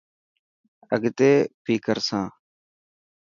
اگتي 0.95 1.31
بي 1.63 1.75
ڪرسان. 1.85 2.23